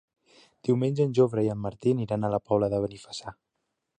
[0.67, 3.37] Diumenge en Jofre i en Martí iran a la Pobla de Benifassà.